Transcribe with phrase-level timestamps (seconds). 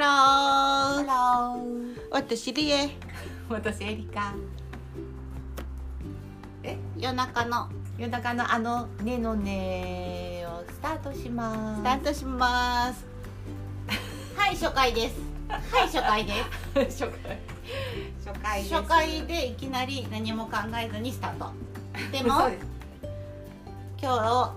[0.00, 1.06] ハロー。
[1.06, 2.08] ハロー。
[2.10, 2.90] 私リエ。
[3.50, 4.34] 私エリカ。
[6.96, 7.68] 夜中の。
[7.98, 11.80] 夜中のあの「ねのね」をスタートします。
[11.80, 13.04] スタートします。
[14.36, 15.20] はい初回です。
[15.50, 16.32] はい初回で
[16.90, 17.04] す。
[17.04, 17.38] 初回。
[18.24, 21.52] 初回初回でいきなり何も考えずにスタート。
[22.10, 22.48] でも
[24.00, 24.54] 今日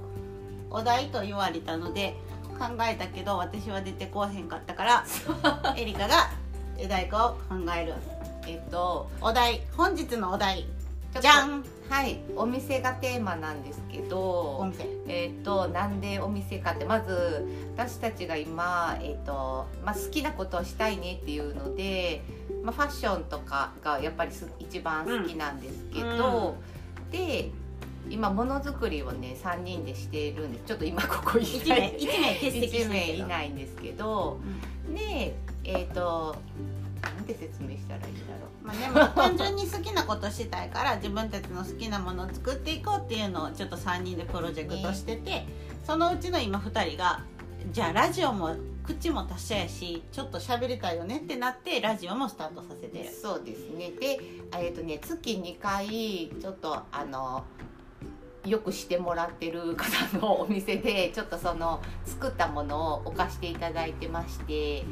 [0.70, 2.16] お題と言われたので
[2.63, 5.05] 考えたけど私は出てこうへんかったから
[5.76, 6.31] エリカが
[6.77, 7.38] お題を考
[7.77, 7.94] える。
[8.48, 10.66] えっとお題本日のお題
[11.20, 11.63] じゃん。
[11.89, 12.20] はい。
[12.36, 14.88] お店がテーマなんですけどお店。
[15.08, 17.45] えっとなんでお店かってまず
[17.76, 22.23] 私たちが今、えっとまあ、好きなことをしたいねっていうので、
[22.64, 26.55] まあ、ファッションとかがやっぱりす一番好きなんですけど、
[27.11, 27.52] で
[28.10, 34.40] 今ものづくりをね3人でしているんですちょっと今ここ一いない名一名欠席して1名いないんですけど
[34.94, 36.36] でえっ、と
[37.02, 38.68] なんて説明したらいいだろう。
[38.68, 45.45] まあでも単純に好きなことしたいから自分たちの好きなものを作っていこうっていうのをちょっと3人でプロジェクトしてて、
[45.86, 47.22] そのうちの今2人が
[47.72, 53.10] じゃあラジオも口も達者やしちょっと喋りたいよねってなってラジオもスタートさせてる。
[53.10, 53.92] そうですね。
[53.92, 54.20] で
[54.58, 57.44] えっ、とね月2回ちょっとあの
[58.45, 64.83] よくしてもらってる方のお店で ちょっとその作ったものを置かしていただいてまして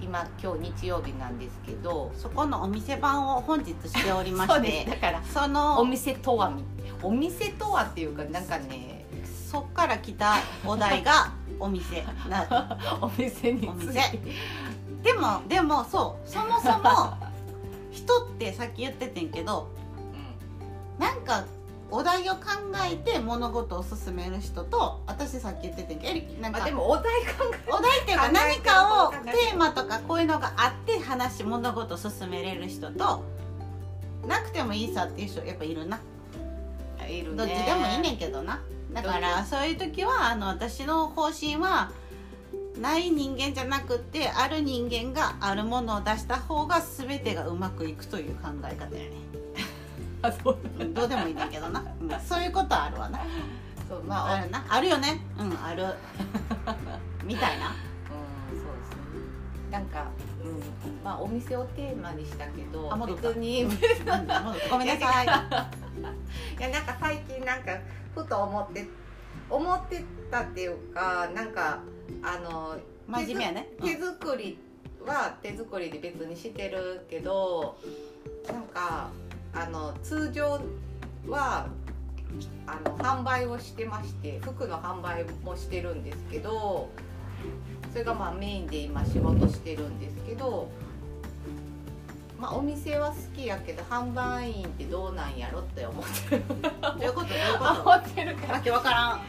[0.00, 6.64] 今今日日曜日なんですけどそこのお店番を本日しておりまして だからそのお店とはみ
[7.02, 9.06] お店とはっていうかなんかね
[9.50, 10.34] そっから来た
[10.66, 14.18] お題が お店なお店にお店。
[15.02, 17.16] でもでもそうそもそも
[17.90, 19.68] 人ってさっき言っててんけど
[20.98, 21.44] なんか
[21.92, 22.40] お題を考
[22.90, 25.94] えて物事を進める人と私さっき言ってて
[26.40, 33.22] なんかまあでもお題考お題っていうか何てかをテーマとかこういうのがあって話物事を進めれる人と
[34.26, 36.00] なくてもいいさっていう人やっぱいるな。
[37.06, 37.36] えいるね。
[37.36, 38.62] どっちでもいいねんけどな。
[38.94, 41.90] だからそういう時はあの私の方針は
[42.80, 49.10] ない人間じゃなくってある人間があるものを出した方が全てがうまくいくという考え方やね。
[50.22, 50.58] あそう。
[50.62, 50.71] うん
[51.02, 52.20] どうでもいいねんけどな、うん。
[52.20, 53.20] そういうことあるわな。
[53.88, 54.64] そうまああるな。
[54.68, 55.20] あるよね。
[55.36, 55.82] うんある。
[57.26, 57.70] みたいな。
[57.70, 59.72] うんそうですね。
[59.72, 60.06] なんか、
[60.44, 63.60] うん、まあお店をテーマにしたけどあ別に。
[63.60, 63.70] いうん
[64.70, 65.26] ごめんなさい。
[65.26, 67.72] やなんか最近なんか
[68.14, 68.86] ふと思って
[69.50, 71.80] 思ってたっていうかなんか
[72.22, 72.76] あの
[73.08, 73.68] 真面目やね。
[73.80, 74.56] うん手作り
[75.04, 77.76] は手作りで別にしてるけど
[78.46, 79.10] なんか
[79.52, 80.60] あの通常
[81.28, 81.66] は
[82.66, 86.88] あの販売をしてまして服の販売もしてるんですけど
[87.92, 90.68] それがまあメインで今仕事してるんですけど。
[92.38, 96.42] まあ、お店は好きやけど販売員ってどうなんやろって思ってる。
[96.82, 97.28] どういうこと？
[97.28, 98.48] どういうこ思ってるから。
[98.48, 99.20] とわけわからん。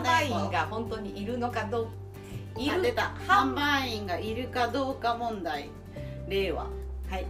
[0.00, 1.82] 販ない売員が本当にいるのかど
[2.56, 2.92] ういる
[3.28, 5.70] 販売員がいるかどうか問題。
[6.26, 6.68] 令和は
[7.16, 7.26] い、っ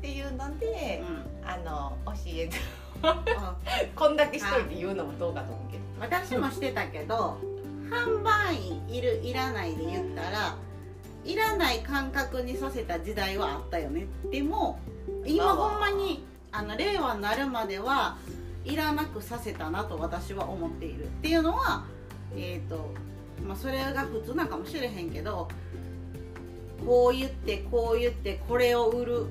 [0.00, 1.48] ていうのでう、ん。
[1.50, 2.83] あの教えてあ
[3.94, 5.84] こんだけ一人で言うのもどうかと思うけど。
[6.00, 7.38] 私もしてたけど
[7.90, 10.56] 販売員いるいらないで言ったら
[11.24, 14.06] いらない感覚にさせた時代はあったよね。
[14.30, 14.78] でも
[15.24, 18.16] 今まあほんまにあの令和になるまでは
[18.64, 21.04] いらなくさせたなと私は思っている。
[21.04, 21.84] っていうのは
[22.36, 22.92] えっ、と
[23.46, 25.48] まあそれが普通なんかもしれへんけど
[26.84, 29.26] こう言ってこう言ってこれを売る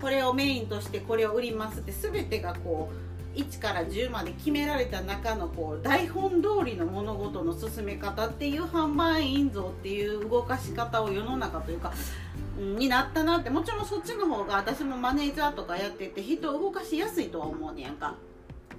[0.00, 3.07] これをメインとしてこれを売りますって全てがこう
[3.38, 12.28] 1から10まで決められた中のこう台本通りの物事の進め方っていう販売員像っていう動かし方を世の中というか、うん
[12.76, 18.16] になったなってもちろんそっちの方が私もマネージャーとかやってて人を動かしやすいとは思うねやんか。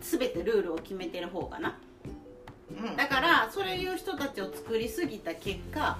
[0.01, 1.77] 全てルールを決めてる方がな。
[2.69, 2.97] うん。
[2.97, 5.97] だからそういう人たちを作りすぎた結果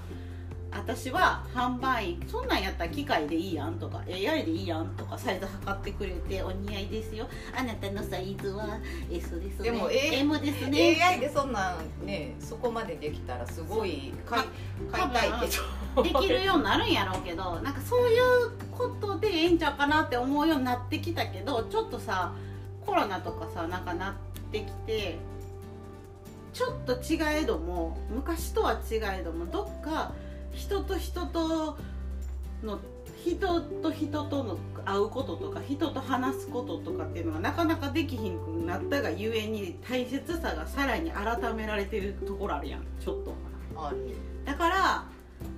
[0.72, 7.28] 私は販売員そんなんやったら機械でいいやんとか AI でいいやんとかサイズ測ってくれてお似合いですよ。
[7.58, 8.78] あなたのサイズは
[9.12, 9.72] S ですね。
[9.72, 11.02] でも A- M ですね。
[11.04, 14.48] AI でそんなんねそこまでできたらすごい買い
[14.92, 16.04] 買いたいけど。
[16.04, 22.32] できるようになるんやろうけど なんかそういうことでええんちゃうかなって思うようになってきたけどちょっとさ
[22.86, 24.14] コロナとかさなんかなっ
[24.52, 25.18] てきて
[26.54, 30.12] ちょっと違えども昔とは違えどもどっか
[30.54, 31.78] 人と人と
[32.64, 32.80] の
[33.24, 43.34] 人と人との会うこととか人と話すこととかっていうのがなかなかできひんくなったがゆえに大切さがさらに改められてるところあるやんちょっと。
[44.46, 45.06] だから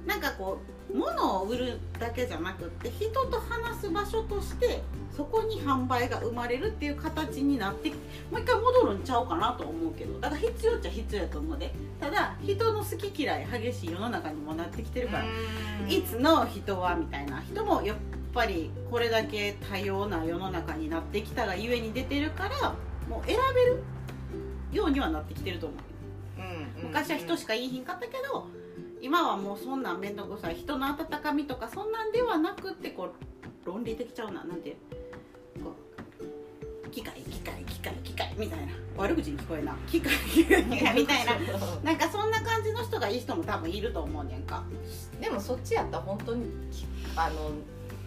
[0.06, 4.82] なんかこう物を売るだけじゃなくって人と話す場所として
[5.16, 7.96] そこに販売が生まれるっていう形になっても
[8.38, 11.74] う一回戻るんちゃうかなと思うけどだから必要っちゃ必要やと思うで。
[12.00, 15.26] ただ人の好き嫌い激しい世の中にもなってきてるから
[15.88, 17.42] いつの人はみたいな。
[17.42, 17.98] 人もやっ
[18.34, 22.74] ぱりこれだけ多様な世の中になってきたがゆえに出てるから
[23.10, 23.84] もう選べる
[24.72, 25.80] ようにはなってきてると思う。
[26.82, 28.48] 昔は人しか言いひんかったけど
[29.02, 30.56] 今はもうそんなん面倒くさい。
[30.56, 34.78] 人の温かみとかそんなんではなくってこう論理的ちゃうななんて
[35.64, 35.76] こ
[36.86, 38.74] う機械機械機械機械みたいな。
[38.98, 39.76] 悪口に聞こえな。
[39.88, 41.34] 機械機械機械みたいな。
[41.84, 44.64] なんかそんな感じの人がいい人も多分いると思うねんか。
[45.20, 46.52] でもそっちやったら本当に
[47.16, 47.52] あの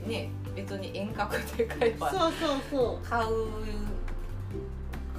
[0.06, 2.10] ね別に遠隔で買えば。
[2.10, 3.08] そうそうそう。
[3.08, 3.28] 買う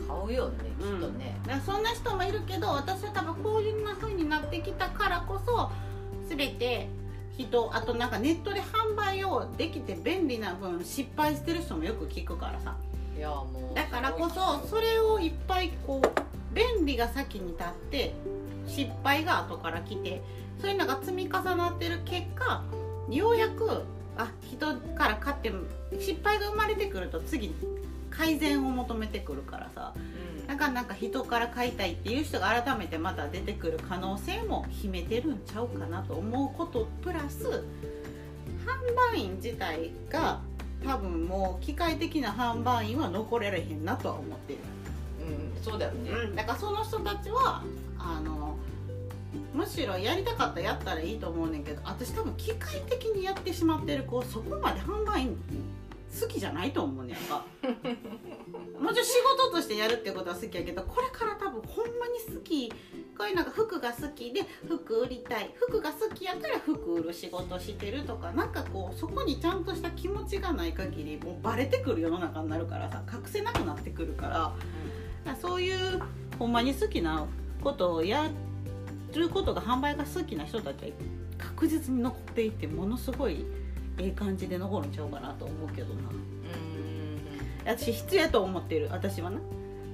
[0.07, 5.71] 買うよねきっとね、だからそんな人もいるけど私は多分こういうな風になってきたからこそ
[6.29, 6.87] 全て
[7.37, 12.75] 人あとなんかネットで販売をできて便利な分失敗してる人もよく聞くからさ。
[13.17, 18.13] いやもうだからこそそれをいっぱいこう便利が先に立って
[18.67, 20.21] 失敗が後から来て
[20.59, 22.61] そういうのが積み重なってる結果
[23.09, 23.83] ようやく
[24.17, 25.51] あ人から買って
[25.99, 27.55] 失敗が生まれてくると次
[28.17, 29.93] 改善を求めてくるからさ。
[29.95, 30.47] うん。
[30.47, 37.63] だからなんか人から買いたいっていう人が改めてまた出てくる可能性も秘めてるんちゃうかなと思うことプラス
[38.65, 40.41] 販売員自体が
[40.85, 44.59] 多分もう機械的な販売員は残れられへんなとは思ってる、
[45.19, 47.63] うんそうだよね、だからその人たちは
[47.97, 48.55] あの
[49.51, 55.37] むしろやりたかったらやったらいいと思うねんけど私多分機械的にやってしまってる子そこまで販売員
[56.21, 57.45] 好きじゃないと思うねんか
[58.79, 62.69] もちろん仕事としてやるってことは好きやけどこれから多分ほんまに好き
[63.17, 65.49] こういうなんか服が好きで服売りたい。
[65.55, 74.29] 服が好きやから服売る仕事してるとかなんかこうそこにちゃんとした気持ちがない限りもうバレてくる世の中になるからさ隠せなくなってくるから。
[74.29, 74.53] だか
[75.25, 76.01] らそういう
[76.37, 77.25] ほんまに好きな
[77.63, 78.29] ことをや
[79.13, 80.91] ることが販売が好きな人たちは
[81.37, 83.45] 確実に残っていってものすごい
[83.97, 86.01] ええ感じで残るんちゃうかなと思うけどな。
[86.09, 87.65] うん。
[87.65, 88.89] 私必要やと思ってる。
[88.91, 89.39] 私はな。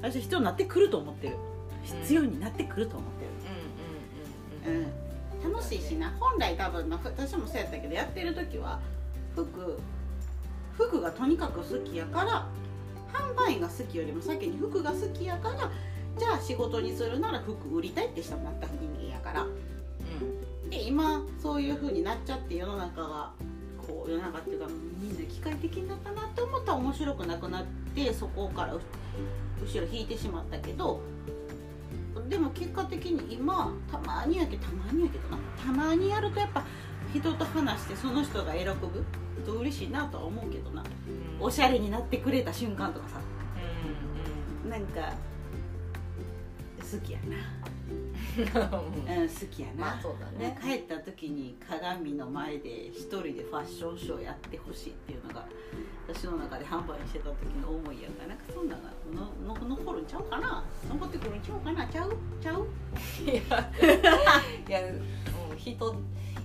[0.01, 1.36] 私必要になってくると思ってる。
[1.83, 3.31] 必要になってくると思ってる、
[4.68, 4.74] うん。
[4.74, 4.81] うん。
[4.81, 4.83] うん。
[4.86, 5.12] うん。
[5.53, 6.13] 楽しいしな。
[6.19, 8.80] 本来多分な私もそうやったけどやってる時は
[9.36, 9.80] 服
[10.74, 12.47] 服がとにかく好きやから
[13.12, 15.71] 販売員が好きよりも先に服が好きやから
[16.18, 19.45] じゃあ仕事にするなら服売りたいって人になった人間やから。
[20.69, 23.33] で今そういう風になっちゃって世の中が
[23.92, 24.68] こう世の中っていうか
[25.00, 28.82] みんな機械的になったなって思ったら面白くなくなってそこからう
[29.62, 31.02] 後ろ引いてしまったけど
[32.30, 35.38] でも結果的に今たまにやけどたまにやけどな。
[35.62, 36.64] たまにやるとやっぱ
[37.14, 39.04] 人と話してその人が喜ぶ
[39.46, 40.82] と嬉しいなとは思うけどな。
[40.82, 41.46] うん。
[41.46, 43.20] おしゃれになってくれた瞬間とかさ
[44.66, 45.14] うなんか
[46.80, 47.70] 好きやな、ん
[48.42, 50.58] うんうん、好きやな、まあそうだね。
[50.62, 55.46] 帰った時に鏡の前で一人でファッションショーやってほしいっていうのが
[56.08, 58.92] 私の中で販売してた時の思いやからなんかそんなのが
[59.48, 60.64] のの残るんちゃうかな？
[60.90, 61.86] 残ってくるんちゃうかな？
[61.88, 62.18] ちゃう？
[62.42, 62.68] ちゃう？
[63.24, 63.42] いや。
[64.68, 65.95] いやもう人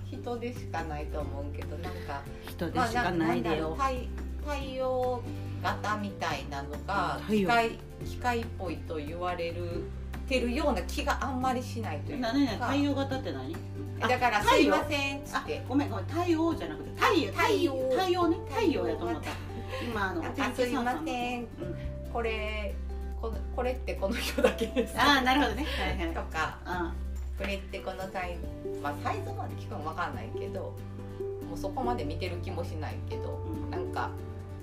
[0.09, 2.21] 人でしかないと思うけどなんか。
[2.47, 4.07] 人でしかないでよ、まあ、太
[4.45, 5.21] 太陽
[5.61, 9.83] 型みたいなのが機械機械っぽいと言われる
[10.27, 12.33] てるような気があんまりしないというか。
[12.33, 13.55] 何何太陽型って何？
[13.99, 14.61] だから「太陽？
[14.61, 15.65] すいません」っって。
[15.67, 16.05] ごめんごめん。
[16.05, 17.31] 太陽じゃなくて太陽。
[17.31, 17.73] 太陽。
[17.89, 18.27] 太陽。
[18.27, 18.37] ね。
[18.49, 18.87] 太陽。
[18.87, 19.31] やと思った。
[19.83, 21.41] 今あのあお天「すいません。
[21.41, 21.47] うん。
[22.13, 22.75] これ
[23.21, 24.95] このこれってこの人だけです。
[24.99, 25.65] ああなるほどね。
[25.65, 26.15] はいはい。
[26.15, 26.59] とか。
[26.65, 26.93] あ
[27.37, 30.73] これってこのサイズ、まあ、サイズまで聞くの分かんないけど
[31.47, 33.69] もうそこまで見てる気もしないけどうん。
[33.69, 34.09] なんか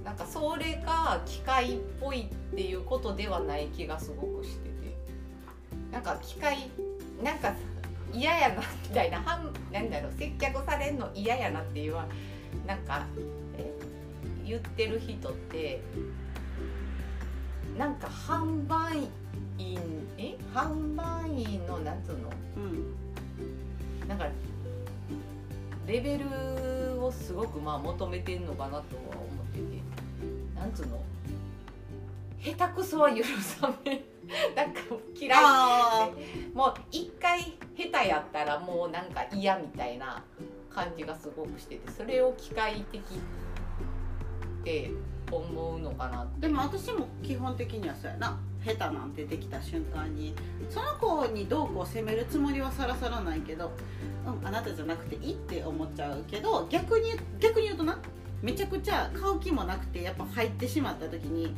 [0.04, 4.73] なんかそれが機械っぽいっていうことではない気がすごくしてて
[5.94, 6.68] なんか機械
[7.22, 7.54] なんか
[8.12, 12.06] 嫌やなみたいなはんなんだろう接客されんの嫌やなっていうは
[12.66, 13.06] なんか
[13.56, 13.72] え
[14.44, 15.80] 言ってる人って
[17.78, 19.08] なんか販売
[19.56, 19.78] 員
[20.18, 22.60] え販売員のなんつうのう
[24.04, 24.26] んなんか
[25.86, 29.94] レベルをすごくまあ求めてんのかなとは思ってて。
[30.56, 30.98] なんつうの
[32.40, 34.02] 下手くそは許さめ
[34.56, 34.80] なんか
[35.18, 35.38] 嫌い。
[35.38, 36.10] あ
[36.52, 37.40] もう一回
[37.76, 40.22] 下手やったらもうなんか嫌みたいな
[40.70, 43.04] 感じがすごくしててそれを機械的っ
[44.64, 44.90] て
[45.30, 48.38] 思うのかなでも私も基本的にはそうやな。
[48.64, 50.34] 下手なんてできた瞬間に
[50.70, 53.70] その子にどうこう責めるつもりはさらさらないけど、
[54.26, 57.98] うん、あなたじゃなくていいって思っちゃうけど逆に逆に言うとな
[58.40, 61.54] めちゃくちゃ買う気もなくてやっぱ入ってしまった時に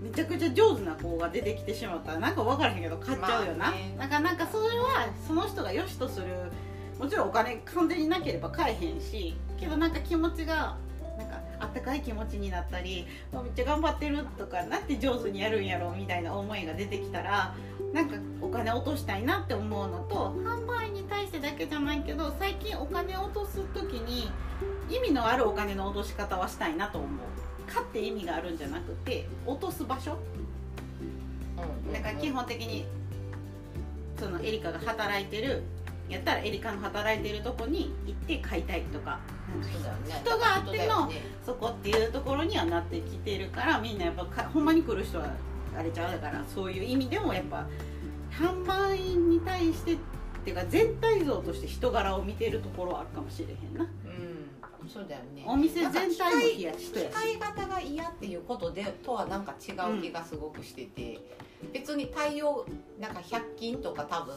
[0.00, 3.94] めちゃくちゃ上手な子が出てきてしまったらなんか分からへんけど買っちゃうよな、まあね。
[3.98, 6.26] なんかなんかそれはその人が良しとする
[6.98, 10.76] もちろんお金完全になければ買えへんしけどなんか気持ちが
[11.16, 17.54] なんかあったかい気持ちになったりあめっちゃ頑張ってるとかなんて上手にやるんやろみたいな思いが出てきたら
[17.92, 24.30] なんかお金落としたいなって思うのと販売に対してだけじゃないけど最近お金を落とす時に
[24.88, 27.10] 意味のあるお金の落とし方はしたいなと思う
[27.72, 30.16] 買って意味があるんじゃなくて落とす場所？
[31.86, 31.92] うん。
[31.92, 32.86] だから基本的に
[34.18, 35.62] そのエリカが働いてる
[36.08, 39.18] やったらエリカの働いてるとこに行って買いたいとか。
[40.06, 40.14] ね。
[40.20, 41.10] 人があっての
[41.44, 45.32] そこっていうところにはなってきてるからみんなやっぱかほんまに来る人は
[45.74, 47.66] あれちゃうだからそういう意味でもやっぱ
[48.30, 49.96] 販売に対してっ
[50.44, 53.84] ていうか全体像として人柄を見てるところはあるかもしれへんな。
[53.84, 54.37] うん
[54.92, 55.44] そうだよね。
[55.46, 61.18] お店全体も冷やし使い方が嫌っていうことでとはなんか違う気がすごくしてて、
[61.72, 62.66] 別に対応
[62.98, 64.34] なんか100均とか多分、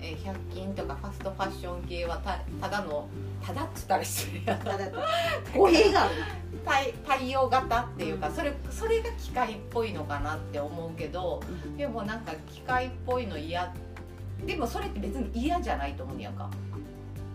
[0.00, 3.08] えー100均とかファストファッション系はたただの
[3.44, 4.64] ただっつったら失礼やな。
[4.64, 4.90] ただ
[5.54, 6.14] 語弊がある。
[6.64, 11.40] 対対応型っていうかそれそれが機械っぽいのかなって思うけど
[11.76, 13.72] でもなんか機械っぽいの嫌
[14.44, 16.48] でもそれって別に嫌じゃないと思うんやんか。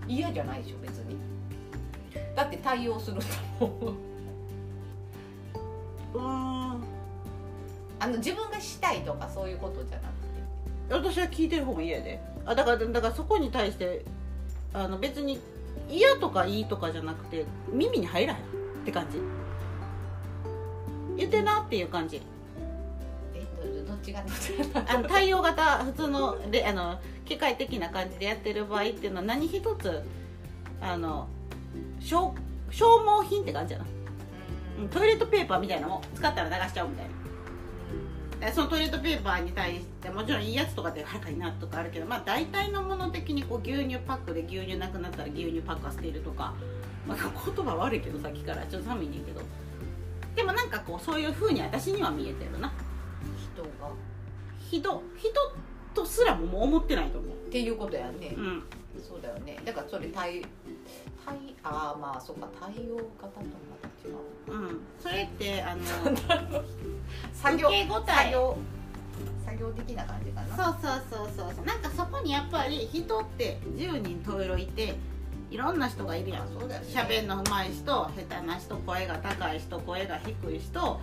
[0.08, 1.16] 嫌じゃないでしょ別に
[2.36, 3.18] だって対応する
[3.60, 3.94] と思う。
[6.16, 6.84] うーん。
[8.00, 11.14] あの自分がしたいとかそういうことじゃなくて。
[11.14, 12.22] 私は聞いてる方が嫌やで。
[12.46, 14.04] あだからだからそこに対して
[14.74, 15.40] あの別に
[15.90, 18.44] 嫌とかいいとかじゃなくて耳に入らへんっ
[18.86, 19.20] て感じ。
[21.16, 22.22] 言ってなっていう感じ。
[23.36, 23.46] え
[23.86, 30.04] どどっちがどっちがあの対応型普通のであの機械的な感じでやってる場合っていうのは何一つ
[30.82, 31.28] あの
[32.00, 32.34] 消
[32.70, 33.86] 消耗品って感じやな、
[34.80, 34.90] うん。
[34.90, 37.12] トイレットペーパーみたいなのも使ったら流しちゃうみたいな。
[38.48, 46.54] でそのトイレットペーパーに対してもちろんいいやつとかって高いなとかあるけどまあ大体のもの的にこう牛乳パックで牛乳なくなったら牛乳パックは捨てるとか、
[47.08, 49.42] まあ、言葉悪いけどさっきからちょっと寒いねんけど。
[50.36, 52.74] でもなんかこうそういう風に私には見えてるな。
[53.54, 53.70] 人が。
[54.70, 55.54] 人人
[55.94, 57.32] とすらももう思ってないと思う。
[57.32, 58.64] っていうことやね、うん。
[59.02, 59.58] そうだよね。
[59.64, 60.44] だからそれ対
[61.26, 64.80] 対ああまあそうか対応型とまた違ううん。
[65.00, 65.82] それってあの
[67.34, 68.32] 作業受け答え。
[68.32, 68.58] 作業
[69.46, 70.56] 作業的な感じかな？
[70.56, 71.66] そうそうそうそうそう。
[71.66, 74.96] なんかそこにやっぱり人って10人十色いて
[75.52, 76.48] いろんな人がいるやん。
[76.50, 76.88] そうだよね。
[76.92, 81.00] 喋んの上手い人下手な人声が高い人声が低い人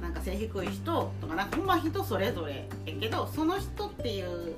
[0.00, 4.54] なんか背低い人とかなんかほんま人それぞれやけどその人っていう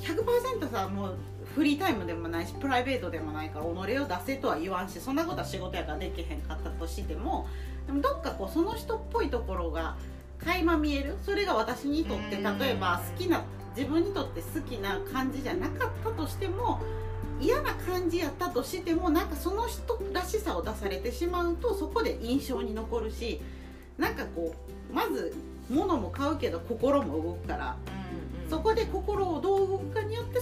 [0.00, 1.14] 100%さもう
[1.54, 7.48] フリータイムでもないしプライベートでもないから己を出せとは言わんしそんなことは仕事やからできへんかったとしても
[7.86, 9.96] でもどっかこうその人っぽいところが
[10.38, 11.16] 垣間見える？
[11.24, 12.58] それが私にとってうん。
[12.58, 13.42] 例えば好きな
[13.76, 16.80] 自分にとって好きな感じじゃなかったとしても
[17.40, 23.40] 嫌な感じやったとしてもなんかその人らしさを出されてしまうとそこで印象に残るし
[23.98, 24.54] なんかこ
[24.90, 25.34] うまず
[25.68, 27.76] 物も買うけど心も動くから
[28.48, 29.78] そこで心をどう動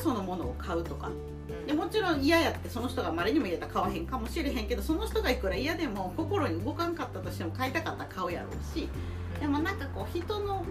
[0.08, 1.10] そのものを買うとか。
[1.66, 8.88] でもちろん嫌やってその人がまれにも嫌やったら買わへんかもしれへんけどその人がいくら嫌でも心に動かんかったとしても買いたかったら買うやろうし。
[9.38, 10.64] でもなんかこう人の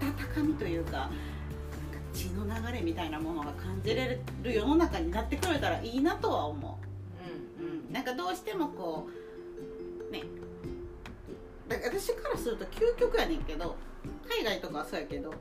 [0.00, 1.12] 温かみというかなんか
[2.12, 6.78] 血の流れみたいなものが感じれる世の中になってくれたらいいなとは思
[7.60, 9.08] う、うん、なんかどうしてもこ
[10.08, 10.22] うね。
[11.68, 13.76] 私からすると究極やねんけど
[14.28, 15.34] 海外とかはそうやけど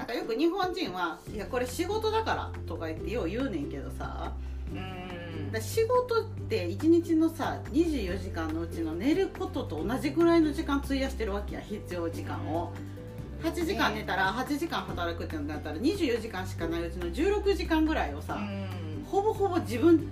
[0.00, 4.32] なんかよく日本人はいやこれ仕事だからとか言ってよう言うねんけどさ。
[4.72, 4.78] うん。
[4.78, 5.20] うん
[5.52, 12.72] だ仕事って1日のさ24時間のうちの寝ることと同じぐらいの時間費やしてるわけや必要時間を。
[13.42, 18.38] 8時間寝たら8時間働くってなったら24時間しかないうちの16時間ぐらいをさ、
[19.06, 20.06] ほぼほぼ自分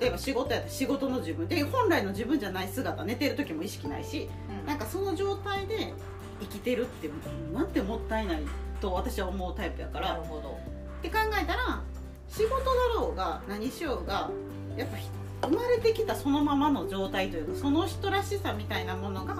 [0.00, 1.46] 例えば仕事やったら仕事の自分。
[1.46, 4.28] で本来の自分じゃない姿寝てる時も意識ないし
[4.66, 5.92] なんかその状態で
[6.40, 7.10] 生きてるって
[7.52, 8.42] なんてもったいない
[8.80, 10.14] と私は思うタイプやから。
[10.14, 10.58] なるほど。
[10.98, 11.82] って考えたら
[12.28, 12.64] 仕事だ
[12.94, 14.30] ろうが何しようが
[14.76, 15.08] やっぱひ
[15.42, 19.36] 生まれてきたそのままの状態というかその人らしさみたいなものが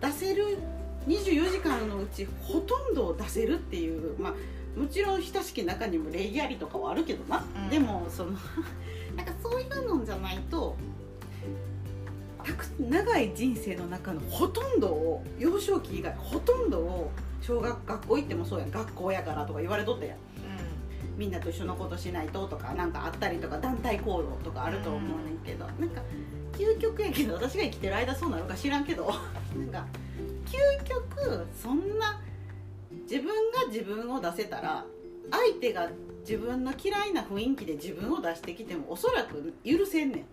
[0.00, 0.58] 出せる
[1.06, 7.70] 24時間のうちほとんどを出せるっていうまあもちろん親しき中にも礼儀ありとかはあるけどな、うん。
[7.70, 8.32] でもその
[9.16, 10.76] なんかそういうのじゃないと
[12.78, 17.10] 長い人生の中のほとんどを幼少期以外ほとんどを
[17.46, 18.70] 小学学校行ってもそうやん。
[18.70, 20.18] 学校やからとか言われとったやん。
[21.16, 26.02] みんなと一緒のことしないととかなんかあったりとか団体行動とかあると思うねんけど、なんか
[26.52, 29.06] 究極やけど私が生きてる間そうなるか知らんけど。
[29.56, 29.86] なんか
[30.46, 32.20] 究極そんな
[33.02, 34.84] 自分が自分を出せたら
[35.30, 40.24] 相手が自分の嫌いな雰囲気で自分を出してきてもおそらく許せんね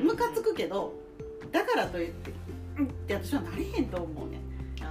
[0.00, 0.04] ん。
[0.04, 0.92] ムカつくけど
[1.50, 2.32] だからといって
[2.78, 2.84] うん。
[2.86, 4.47] って私はなれへんと思うねん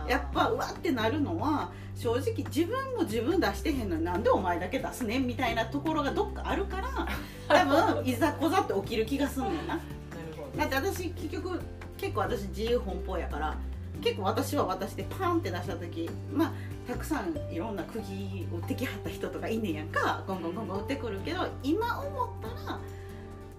[0.08, 7.08] やっぱうわってなるのは正直自分も自分出してへんのになんでお前だけ出すねんみたいなところがどっかあるから
[7.48, 9.76] 多分いざこざって起きる気がすんねんな。
[9.76, 9.82] な
[10.58, 11.60] だって私結局
[11.98, 13.58] 結構私自由奔放やから
[14.02, 16.52] 結構私は私でパンって出した時まあ
[16.88, 22.80] たくさんいろんな釘打ってきはった人とかいんねんやんかゴンゴンゴンゴン打ってくるけど今思ったら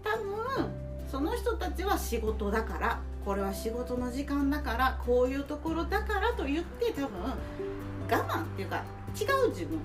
[0.02, 7.20] 多分その人たちは仕事だからこれは仕事の時間だからこういうところだからと言って多分
[8.10, 8.82] 我慢っていうか
[9.14, 9.78] 違う自分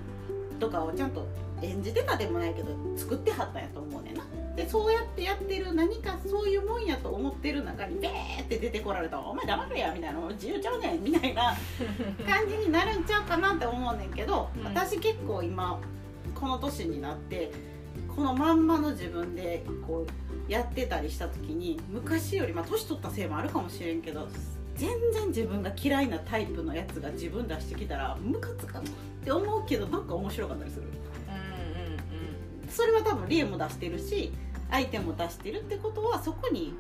[0.60, 1.28] とかをちゃんと
[1.62, 4.24] 演じてたでもないけど作ってはったんやと思うねんな。
[4.56, 11.56] でそうやってやってる何かそういうもんやと思ってる中にベーって出てこられたら「お前黙れや」みたいな「自由ちゃうねん」みたいな
[12.28, 15.80] 感じになるんちゃうかなって思うねんけど、うん私結構今
[16.36, 17.52] この年になって
[18.16, 20.23] このまんまの自分でこう
[20.54, 24.28] やってたりした時に昔よりまあ年取ったせいもあるかもしれんけど
[24.76, 28.86] 全然自分が嫌いなタイプのやつが自分出してきたらムカつかんっ
[29.24, 30.84] て思うけどなんか面白かったりする。
[30.84, 30.94] うんうん
[32.70, 34.32] それは多分リエも出してるし
[34.72, 36.74] 相手も出してるってことはそこに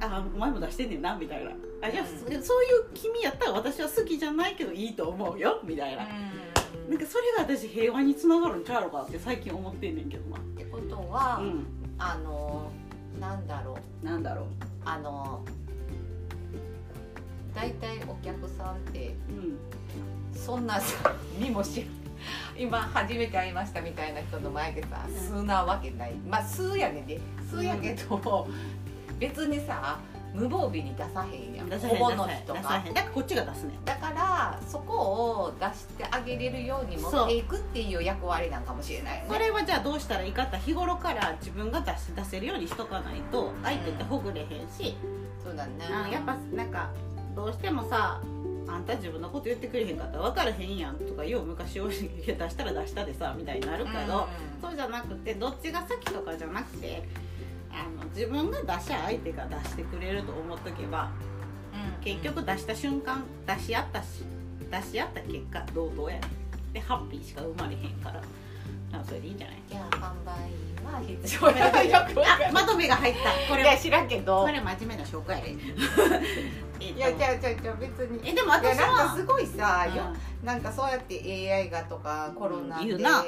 [0.00, 1.50] あお前も出してんねんなみたいな。
[1.82, 2.42] あじゃあ、うん。
[2.42, 10.36] そそういう君やったら私は好きじゃないけどいいと思うよみたいな、うんなんかそれが私平和につながるんちゃうのかって最近思ってんねんけどな。
[10.36, 12.70] ってことは、うんあの
[13.20, 14.04] なんだろう。
[14.04, 14.46] なんだろう。
[14.84, 15.44] あの
[17.54, 21.86] 大体お客さんってうんそんなさ見もし
[22.58, 25.14] 今初めて会いましたみたいな人の前でさうん。
[25.14, 26.14] 数なわけない。
[26.28, 27.20] まあ数やねんで。
[27.50, 28.48] 数やけど、
[29.18, 29.98] 別にさ
[30.34, 31.68] 無防備に出さへんやん。
[31.68, 33.84] の人がだからこっちが出すねん。
[33.84, 39.30] だからそこを出してあげれるように持っていくっていう役割なんかもしれないよね。
[39.32, 44.96] それはじゃあどうしたらいいかって日頃から自分が出し出せるようにしとかないと相手ってほぐれへんし、
[45.42, 45.72] そうだね。
[45.88, 46.90] あやっぱなんか
[47.36, 48.20] どうしてもさ
[48.66, 54.26] あんた自分のこと言ってくれへんかったら分からへんやんとかよう昔を出したら出したでさみたいになるけど、
[54.60, 57.06] そうじゃなくてどっちが先とかじゃなくて
[57.74, 61.10] あの自分が出しゃ相手が出してくれると思っとけば
[62.02, 64.06] 結局出した瞬間出し合ったし
[64.70, 66.20] 出し合った結果同等や
[66.72, 68.22] でハッピーしか生まれへんから。
[68.92, 69.56] あそれでいいんじゃない？
[69.70, 70.34] いや販売
[70.92, 71.72] は必要や
[72.48, 73.52] あまとめが入った。
[73.52, 74.44] これいや知らんけど。
[74.44, 75.56] これ真面目な紹介。
[76.80, 78.28] いやじゃあじゃあじゃあ別に。
[78.28, 79.96] えでも私はなんかすごいさ、うん。
[79.96, 80.04] よ
[80.42, 83.24] なんかそうやって AI がとかコロナで、言うな。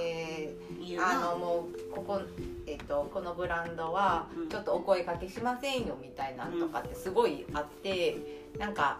[0.80, 1.10] 言うな。
[1.10, 2.20] あのもうここ
[2.66, 4.48] えっとこのブランドはうん。
[4.48, 8.16] ちょっとお声かけしませんよみたいなのとかってすごいあって、
[8.58, 8.98] なんか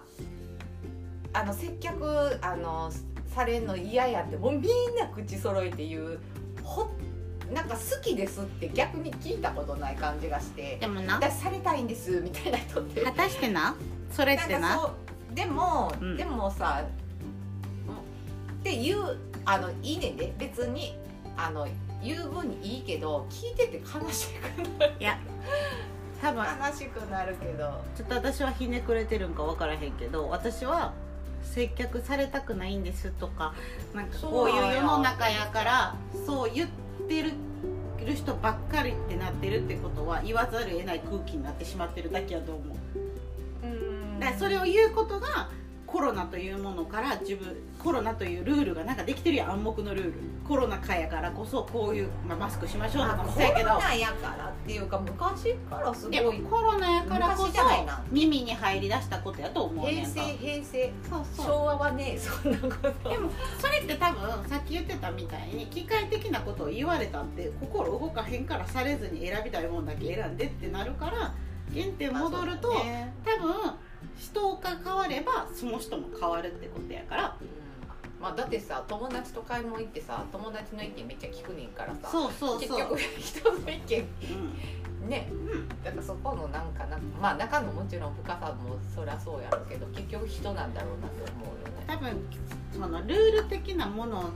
[1.32, 2.90] あの接客あの
[3.34, 4.62] されんの嫌やってもうみん
[4.98, 6.18] な口揃えて言う
[6.62, 6.88] ほ
[7.52, 11.14] なんか好きですって逆に聞いたことない感じがしてでもな。
[11.14, 13.02] 私されたいんですみたいな人って。
[13.02, 13.76] 果たしてな？
[14.11, 14.61] それってな？
[14.61, 14.94] なんかそ
[15.32, 16.16] うでも、うん。
[16.16, 16.85] でもさ
[18.61, 20.96] っていうあのいいねんで別に
[21.37, 21.68] あの
[22.02, 24.92] 言う分にいいけど聞いてて悲しくなる。
[24.98, 25.18] いや
[26.20, 26.44] 多分。
[26.44, 27.80] 悲しくなるけど。
[27.96, 30.92] ちょっと私はひねくれてるんか分からへんけど私は
[31.42, 33.54] 接客されたくないんですとか
[33.94, 36.68] なんかこういう世の中やからそう言っ
[37.08, 37.32] てる
[38.14, 43.66] 人ばっかりってなってるってことは言わざるを得ない空気になってしまってるだけやと思う。
[43.66, 44.20] うん。
[44.20, 45.50] だそれを言うことが
[45.86, 47.56] コロナというものから自分
[47.87, 50.14] コロナというルールがなんかできてるやん暗黙のルール。
[50.44, 53.68] コロナ禍やからこそこういう、まあ、マスクしましょうとかもそうやけど。
[53.68, 57.62] ロナやからっていうか昔からすでごいもコロナやからこ昔そ
[58.11, 60.92] 耳に入り出したことやと思うねん平か成平成。
[61.09, 61.46] そうそう。
[61.46, 62.68] 昭和はねそんなこ
[63.05, 63.09] と。
[63.09, 71.33] でもそれって多分さっき言ってたみたいに機械的なことを言われたって心動かへんからされずに選びたいもんだけ選んでってなるから
[71.72, 73.14] 原点戻ると、ね。
[73.25, 73.55] 多分
[74.18, 77.37] 人が変わればその人も変わるってことやから。
[77.40, 77.65] うん
[78.20, 84.09] まあだってさ友達と買い物行ってさ友達の意見めっちゃ聞くねんからさそうそう結局人の意見
[85.02, 85.09] うん。
[85.09, 85.29] ね。
[85.31, 91.85] うんだからそこのなんかなまあ中のもちろん深さもそりゃそうやろうけど結局人なんだろうなと思うよね。
[91.87, 92.29] 多分
[92.72, 94.31] そのルール的なもの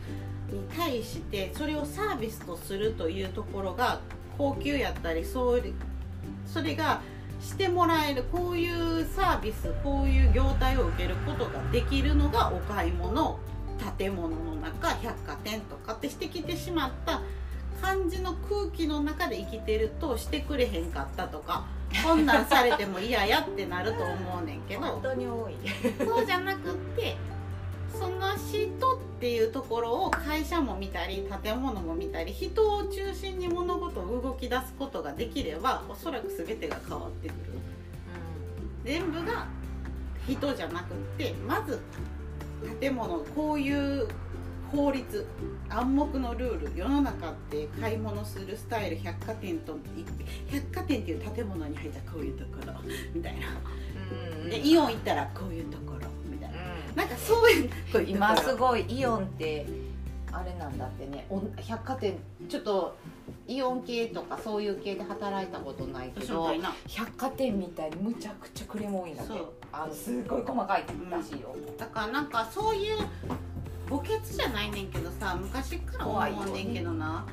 [0.51, 4.01] に対してそれをサービスとするというところが
[4.37, 5.62] 高級やったりそう
[6.47, 7.01] それが
[7.40, 13.38] してもらえるこういうサービスこういう業態を受けることができるのがお買い物
[13.99, 17.23] 建物の中百貨店とかってしてきてしまった
[17.81, 21.64] 感じの空気の中で生きてるとしてくれへんかったとか
[22.05, 25.55] こんなんされても嫌やってなると思うねんけど本当に多い。
[26.07, 27.16] そうじゃなくって
[27.93, 37.38] その人っていうところを会社も見たり建物も見たり人を中心に物事を動き出すことができればおそらく全てが変わってくる。
[38.85, 39.47] 全部が
[40.27, 41.81] 人じゃなくってまず
[42.81, 44.09] 建物こういう
[44.73, 45.27] 法律
[45.68, 49.77] 暗黙のルール世の中って買い物するスタイル百貨店と
[50.49, 52.73] 百貨店っていう建物に入ったらこういうところ
[53.14, 53.46] みたいな。
[54.42, 56.57] うんでイオン行ったらこういうところみたいな。
[56.96, 57.70] なんかそういう
[58.09, 59.66] 今すごいイオンって
[60.33, 61.27] あれなんだってね。
[61.31, 62.16] お百貨店
[62.49, 62.96] ちょっと
[63.51, 66.55] イオン系とかそういう系で働いたことないけど
[66.87, 69.33] 百貨店みたいにむちゃくちゃクレーム多いんだって。
[69.73, 72.97] あのすごい細かいらしいよ、だからなんかそういう
[73.89, 77.25] 墓穴じゃないねんけどさ昔から思うねんけどな。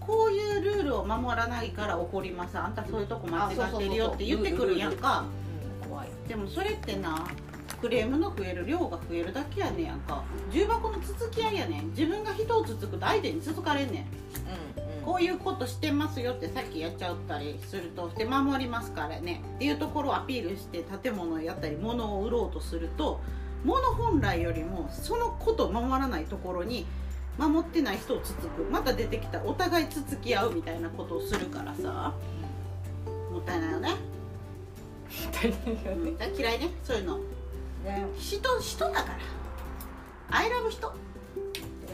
[0.00, 2.58] こういうルールを守らないから怒ります。
[2.58, 5.24] あんたそういうとこ間違ってるよって言ってくるやんか。
[6.28, 7.26] でもそれってな
[7.80, 10.22] クレームの増える量が増えるだけやねんやんか。
[10.50, 11.88] 重箱のつつき合いやねん。
[11.90, 14.04] 自分が人をつつくと相手につつかれんねん
[14.78, 14.82] うん。
[14.82, 19.42] うんこういうことしてますよってさっきやっちゃったりするとで守りますからね。
[19.56, 23.20] っていうところをアピールして建物をやったり物を売ろうとすると
[23.64, 26.86] 物本来よりもそのことを守らないところに
[27.38, 28.62] 守ってない人をつつく。
[28.70, 32.14] また出てきたお互いつつき合うみたいなことをするからさ。
[33.30, 33.96] もったいないよね、
[36.36, 37.18] 嫌いねそういうの。
[37.84, 38.06] ね。
[38.18, 39.18] 人人だから。
[40.30, 40.92] I love 人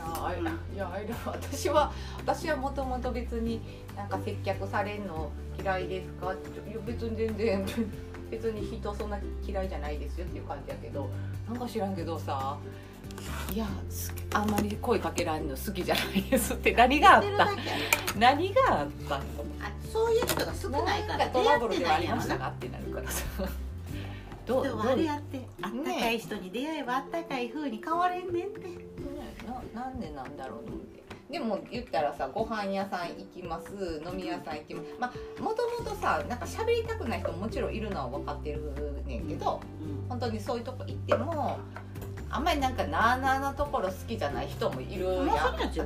[0.01, 0.41] いやあい
[0.75, 3.61] いやあい私は 私はもともと別に
[3.97, 5.31] なんか接客されるの
[5.63, 6.33] 嫌いですか？
[6.33, 7.67] いや別に全然
[8.31, 11.09] 別に人そんな嫌いじゃないですよっていう感じやけど
[11.49, 12.57] なんか知らんけどさ
[13.53, 17.49] いやすあんまり声かけられるの好きじゃないですって何があった？
[18.19, 19.19] 何があった？
[19.19, 19.25] の
[19.61, 22.49] あそういう人が少ないからトラブル出ではありましたか？
[22.49, 23.25] ってなるからさ。
[24.47, 28.61] どうあれやってあったかい人に出会えばあったかい風に変われんねんって
[29.75, 31.01] ななんでなんだろうと思って。
[31.31, 34.89] でも言ったらさご飯屋さん行きます飲み屋さん行きます。
[34.99, 39.61] まあもともとさなんか喋りたくない人ももちろんいるのは分かってるねんけど
[40.09, 41.59] 本当にそういうとこ行っても
[42.31, 45.27] あんまりなんかなあなあなところ好きじゃない人もいるやん。
[45.27, 45.81] まあ私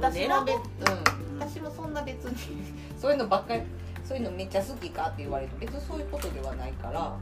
[0.55, 2.37] うん、私もそんな別に
[2.99, 3.63] そういうのばっかり
[4.05, 7.17] そういうのめっちゃ好きかって言われると別にそういうことではないから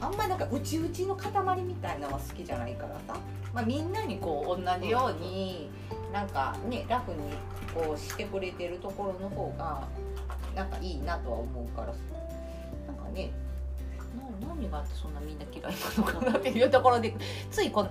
[0.00, 3.20] あんまなんか内々の塊みたいなのは好きじゃないからさ、
[3.52, 5.70] まあ、みんなにこう同じように
[6.12, 7.18] なんかねラフに
[7.74, 9.86] こうしてくれてるところの方が
[10.54, 11.88] なんかいいなとは思うから
[12.86, 13.30] なんかね
[14.40, 17.14] 何があってそんなみんな嫌いなのかなっていうところで
[17.50, 17.86] ついこ